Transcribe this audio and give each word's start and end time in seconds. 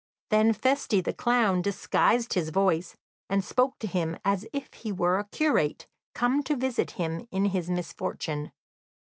Then 0.31 0.51
Feste, 0.53 1.03
the 1.03 1.13
clown, 1.13 1.61
disguised 1.61 2.33
his 2.33 2.49
voice, 2.49 2.95
and 3.29 3.45
spoke 3.45 3.77
to 3.77 3.85
him 3.85 4.17
as 4.25 4.47
if 4.51 4.73
he 4.73 4.91
were 4.91 5.19
a 5.19 5.25
curate, 5.25 5.85
come 6.15 6.41
to 6.45 6.55
visit 6.55 6.89
him 6.97 7.27
in 7.29 7.45
his 7.45 7.69
misfortune. 7.69 8.51